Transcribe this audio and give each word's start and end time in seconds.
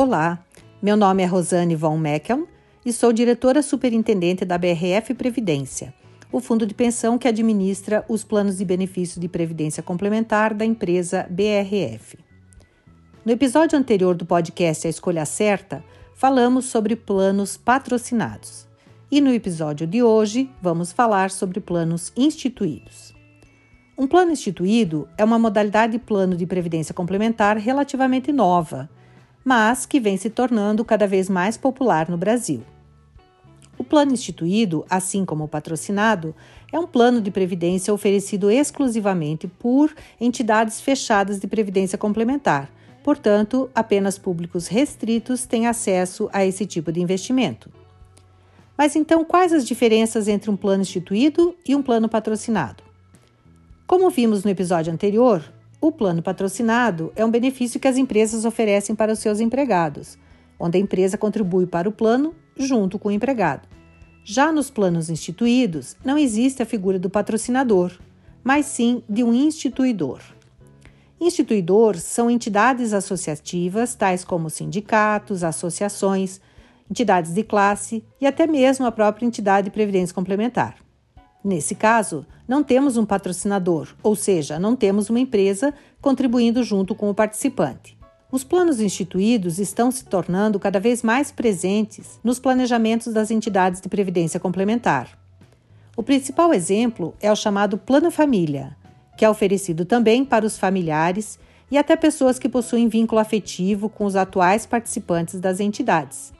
Olá, 0.00 0.38
meu 0.80 0.96
nome 0.96 1.24
é 1.24 1.26
Rosane 1.26 1.74
von 1.74 1.98
Meckeln 1.98 2.46
e 2.86 2.92
sou 2.92 3.12
diretora 3.12 3.60
superintendente 3.62 4.44
da 4.44 4.56
BRF 4.56 5.12
Previdência, 5.12 5.92
o 6.30 6.38
fundo 6.38 6.64
de 6.64 6.72
pensão 6.72 7.18
que 7.18 7.26
administra 7.26 8.04
os 8.08 8.22
planos 8.22 8.58
de 8.58 8.64
benefício 8.64 9.20
de 9.20 9.26
previdência 9.28 9.82
complementar 9.82 10.54
da 10.54 10.64
empresa 10.64 11.26
BRF. 11.28 12.16
No 13.24 13.32
episódio 13.32 13.76
anterior 13.76 14.14
do 14.14 14.24
podcast 14.24 14.86
A 14.86 14.90
Escolha 14.90 15.24
Certa, 15.24 15.82
falamos 16.14 16.66
sobre 16.66 16.94
planos 16.94 17.56
patrocinados. 17.56 18.68
E 19.10 19.20
no 19.20 19.34
episódio 19.34 19.84
de 19.84 20.00
hoje, 20.00 20.48
vamos 20.62 20.92
falar 20.92 21.28
sobre 21.28 21.58
planos 21.58 22.12
instituídos. 22.16 23.12
Um 23.98 24.06
plano 24.06 24.30
instituído 24.30 25.08
é 25.18 25.24
uma 25.24 25.40
modalidade 25.40 25.94
de 25.94 25.98
plano 25.98 26.36
de 26.36 26.46
previdência 26.46 26.94
complementar 26.94 27.56
relativamente 27.56 28.32
nova 28.32 28.88
mas 29.48 29.86
que 29.86 29.98
vem 29.98 30.18
se 30.18 30.28
tornando 30.28 30.84
cada 30.84 31.06
vez 31.06 31.26
mais 31.26 31.56
popular 31.56 32.10
no 32.10 32.18
Brasil. 32.18 32.62
O 33.78 33.82
plano 33.82 34.12
instituído, 34.12 34.84
assim 34.90 35.24
como 35.24 35.44
o 35.44 35.48
patrocinado, 35.48 36.34
é 36.70 36.78
um 36.78 36.86
plano 36.86 37.18
de 37.18 37.30
previdência 37.30 37.94
oferecido 37.94 38.50
exclusivamente 38.50 39.48
por 39.48 39.90
entidades 40.20 40.82
fechadas 40.82 41.40
de 41.40 41.46
previdência 41.46 41.96
complementar. 41.96 42.70
Portanto, 43.02 43.70
apenas 43.74 44.18
públicos 44.18 44.66
restritos 44.66 45.46
têm 45.46 45.66
acesso 45.66 46.28
a 46.30 46.44
esse 46.44 46.66
tipo 46.66 46.92
de 46.92 47.00
investimento. 47.00 47.70
Mas 48.76 48.94
então, 48.94 49.24
quais 49.24 49.54
as 49.54 49.66
diferenças 49.66 50.28
entre 50.28 50.50
um 50.50 50.56
plano 50.58 50.82
instituído 50.82 51.56
e 51.66 51.74
um 51.74 51.82
plano 51.82 52.06
patrocinado? 52.06 52.82
Como 53.86 54.10
vimos 54.10 54.44
no 54.44 54.50
episódio 54.50 54.92
anterior, 54.92 55.42
o 55.80 55.92
plano 55.92 56.20
patrocinado 56.20 57.12
é 57.14 57.24
um 57.24 57.30
benefício 57.30 57.78
que 57.78 57.86
as 57.86 57.96
empresas 57.96 58.44
oferecem 58.44 58.96
para 58.96 59.12
os 59.12 59.20
seus 59.20 59.38
empregados, 59.38 60.18
onde 60.58 60.76
a 60.76 60.80
empresa 60.80 61.16
contribui 61.16 61.66
para 61.66 61.88
o 61.88 61.92
plano 61.92 62.34
junto 62.56 62.98
com 62.98 63.08
o 63.08 63.12
empregado. 63.12 63.68
Já 64.24 64.50
nos 64.50 64.70
planos 64.70 65.08
instituídos, 65.08 65.96
não 66.04 66.18
existe 66.18 66.62
a 66.62 66.66
figura 66.66 66.98
do 66.98 67.08
patrocinador, 67.08 67.96
mas 68.42 68.66
sim 68.66 69.02
de 69.08 69.22
um 69.22 69.32
instituidor. 69.32 70.20
Instituidores 71.20 72.02
são 72.02 72.28
entidades 72.28 72.92
associativas, 72.92 73.94
tais 73.94 74.24
como 74.24 74.50
sindicatos, 74.50 75.44
associações, 75.44 76.40
entidades 76.90 77.32
de 77.32 77.42
classe 77.42 78.04
e 78.20 78.26
até 78.26 78.46
mesmo 78.46 78.84
a 78.84 78.92
própria 78.92 79.26
entidade 79.26 79.66
de 79.66 79.70
previdência 79.70 80.14
complementar. 80.14 80.87
Nesse 81.48 81.74
caso, 81.74 82.26
não 82.46 82.62
temos 82.62 82.98
um 82.98 83.06
patrocinador, 83.06 83.88
ou 84.02 84.14
seja, 84.14 84.58
não 84.58 84.76
temos 84.76 85.08
uma 85.08 85.18
empresa 85.18 85.72
contribuindo 85.98 86.62
junto 86.62 86.94
com 86.94 87.08
o 87.08 87.14
participante. 87.14 87.96
Os 88.30 88.44
planos 88.44 88.80
instituídos 88.80 89.58
estão 89.58 89.90
se 89.90 90.04
tornando 90.04 90.60
cada 90.60 90.78
vez 90.78 91.02
mais 91.02 91.32
presentes 91.32 92.20
nos 92.22 92.38
planejamentos 92.38 93.14
das 93.14 93.30
entidades 93.30 93.80
de 93.80 93.88
previdência 93.88 94.38
complementar. 94.38 95.18
O 95.96 96.02
principal 96.02 96.52
exemplo 96.52 97.14
é 97.18 97.32
o 97.32 97.36
chamado 97.36 97.78
Plano 97.78 98.10
Família, 98.10 98.76
que 99.16 99.24
é 99.24 99.30
oferecido 99.30 99.86
também 99.86 100.26
para 100.26 100.44
os 100.44 100.58
familiares 100.58 101.38
e 101.70 101.78
até 101.78 101.96
pessoas 101.96 102.38
que 102.38 102.46
possuem 102.46 102.88
vínculo 102.88 103.22
afetivo 103.22 103.88
com 103.88 104.04
os 104.04 104.16
atuais 104.16 104.66
participantes 104.66 105.40
das 105.40 105.60
entidades. 105.60 106.30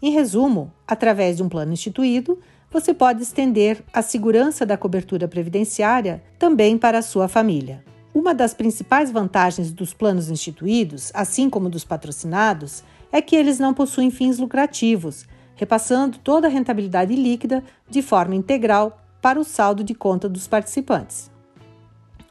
Em 0.00 0.12
resumo, 0.12 0.72
através 0.86 1.38
de 1.38 1.42
um 1.42 1.48
plano 1.48 1.72
instituído, 1.72 2.38
você 2.70 2.92
pode 2.92 3.22
estender 3.22 3.82
a 3.92 4.02
segurança 4.02 4.66
da 4.66 4.76
cobertura 4.76 5.28
previdenciária 5.28 6.22
também 6.38 6.76
para 6.76 6.98
a 6.98 7.02
sua 7.02 7.28
família. 7.28 7.84
Uma 8.14 8.34
das 8.34 8.54
principais 8.54 9.10
vantagens 9.10 9.70
dos 9.70 9.92
planos 9.92 10.30
instituídos, 10.30 11.10
assim 11.14 11.50
como 11.50 11.68
dos 11.68 11.84
patrocinados, 11.84 12.82
é 13.12 13.20
que 13.20 13.36
eles 13.36 13.58
não 13.58 13.74
possuem 13.74 14.10
fins 14.10 14.38
lucrativos, 14.38 15.26
repassando 15.54 16.18
toda 16.18 16.46
a 16.46 16.50
rentabilidade 16.50 17.14
líquida 17.14 17.62
de 17.88 18.02
forma 18.02 18.34
integral 18.34 18.98
para 19.20 19.38
o 19.38 19.44
saldo 19.44 19.84
de 19.84 19.94
conta 19.94 20.28
dos 20.28 20.46
participantes. 20.46 21.30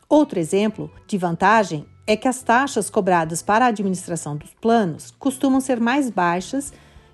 Outro 0.07 0.39
exemplo 0.39 0.91
de 1.07 1.17
vantagem 1.17 1.85
é 2.07 2.15
que 2.15 2.27
as 2.27 2.43
taxas 2.43 2.89
cobradas 2.89 3.41
para 3.41 3.65
a 3.65 3.69
administração 3.69 4.37
dos 4.37 4.53
planos 4.61 5.11
costumam 5.17 5.59
ser 5.59 5.79
mais 5.79 6.09
baixas 6.09 6.71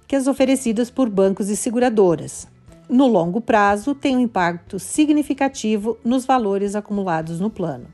que 0.08 0.16
as 0.16 0.28
oferecidas 0.28 0.90
por 0.90 1.10
bancos 1.10 1.50
e 1.50 1.56
seguradoras, 1.56 2.48
no 2.92 3.08
longo 3.08 3.40
prazo, 3.40 3.96
tem 3.96 4.18
um 4.18 4.20
impacto 4.20 4.78
significativo 4.78 5.98
nos 6.04 6.26
valores 6.26 6.76
acumulados 6.76 7.40
no 7.40 7.50
plano. 7.50 7.88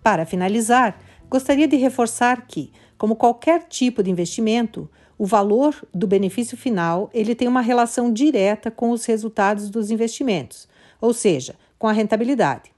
Para 0.00 0.24
finalizar, 0.24 0.96
gostaria 1.28 1.66
de 1.66 1.74
reforçar 1.74 2.46
que, 2.46 2.70
como 2.96 3.16
qualquer 3.16 3.64
tipo 3.64 4.00
de 4.00 4.12
investimento, 4.12 4.88
o 5.18 5.26
valor 5.26 5.74
do 5.92 6.06
benefício 6.06 6.56
final 6.56 7.10
ele 7.12 7.34
tem 7.34 7.48
uma 7.48 7.60
relação 7.60 8.12
direta 8.12 8.70
com 8.70 8.90
os 8.90 9.04
resultados 9.04 9.68
dos 9.68 9.90
investimentos, 9.90 10.68
ou 11.00 11.12
seja, 11.12 11.56
com 11.76 11.88
a 11.88 11.92
rentabilidade. 11.92 12.70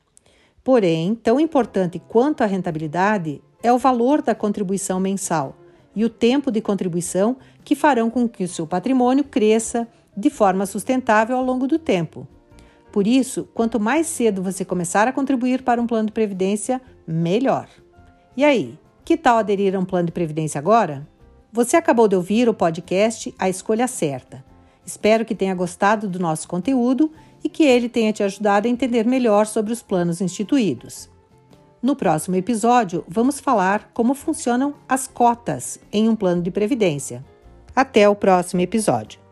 Porém, 0.65 1.15
tão 1.15 1.39
importante 1.39 2.01
quanto 2.09 2.43
a 2.43 2.47
rentabilidade 2.47 3.43
é 3.63 3.71
o 3.71 3.79
valor 3.79 4.23
da 4.23 4.35
contribuição 4.35 4.99
mensal 4.99 5.55
e 5.95 6.07
o 6.07 6.11
tempo 6.11 6.51
de 6.51 6.63
contribuição 6.63 7.37
que 7.63 7.75
farão 7.75 8.09
com 8.09 8.27
que 8.27 8.45
o 8.45 8.49
seu 8.49 8.67
patrimônio 8.67 9.25
cresça 9.25 9.87
de 10.17 10.31
forma 10.31 10.67
sustentável 10.67 11.37
ao 11.37 11.45
longo 11.45 11.67
do 11.67 11.79
tempo. 11.79 12.27
Por 12.91 13.07
isso, 13.07 13.49
quanto 13.53 13.79
mais 13.79 14.07
cedo 14.07 14.43
você 14.43 14.65
começar 14.65 15.07
a 15.07 15.13
contribuir 15.13 15.63
para 15.63 15.81
um 15.81 15.87
plano 15.87 16.07
de 16.07 16.13
previdência, 16.13 16.81
melhor. 17.07 17.69
E 18.37 18.45
aí, 18.45 18.79
que 19.05 19.17
tal 19.17 19.39
aderir 19.39 19.77
a 19.77 19.79
um 19.79 19.85
plano 19.85 20.07
de 20.07 20.13
previdência 20.13 20.59
agora? 20.59 21.07
Você 21.53 21.77
acabou 21.77 22.09
de 22.09 22.17
ouvir 22.17 22.49
o 22.49 22.55
podcast 22.55 23.35
A 23.39 23.49
Escolha 23.49 23.87
Certa. 23.87 24.45
Espero 24.85 25.25
que 25.25 25.35
tenha 25.35 25.55
gostado 25.55 26.09
do 26.09 26.19
nosso 26.19 26.49
conteúdo 26.49 27.11
e 27.43 27.49
que 27.49 27.65
ele 27.65 27.89
tenha 27.89 28.13
te 28.13 28.23
ajudado 28.23 28.67
a 28.67 28.71
entender 28.71 29.05
melhor 29.05 29.47
sobre 29.47 29.73
os 29.73 29.83
planos 29.83 30.21
instituídos. 30.21 31.09
No 31.83 31.95
próximo 31.95 32.37
episódio, 32.37 33.05
vamos 33.07 33.39
falar 33.39 33.91
como 33.93 34.15
funcionam 34.15 34.75
as 34.89 35.07
cotas 35.07 35.79
em 35.93 36.09
um 36.09 36.17
plano 36.17 36.43
de 36.43 36.51
previdência. 36.51 37.25
Até 37.75 38.09
o 38.09 38.15
próximo 38.15 38.61
episódio. 38.63 39.26